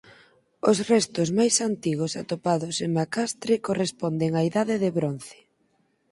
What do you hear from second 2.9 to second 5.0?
Macastre corresponden á Idade de